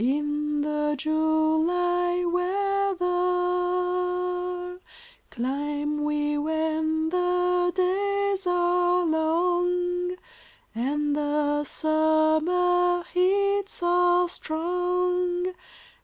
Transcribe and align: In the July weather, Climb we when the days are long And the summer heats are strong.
In 0.03 0.61
the 0.61 0.95
July 0.97 2.25
weather, 2.25 3.05
Climb 5.29 6.03
we 6.03 6.39
when 6.39 7.09
the 7.09 7.71
days 7.75 8.47
are 8.47 9.05
long 9.05 10.15
And 10.73 11.15
the 11.15 11.63
summer 11.65 13.03
heats 13.13 13.83
are 13.83 14.27
strong. 14.27 15.53